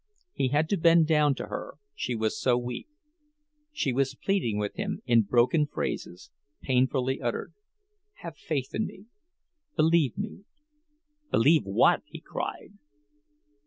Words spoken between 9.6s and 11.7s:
Believe me!" "Believe